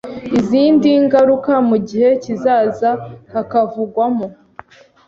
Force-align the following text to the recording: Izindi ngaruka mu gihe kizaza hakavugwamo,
Izindi 0.39 0.89
ngaruka 1.05 1.53
mu 1.69 1.77
gihe 1.87 2.09
kizaza 2.23 2.89
hakavugwamo, 3.33 4.27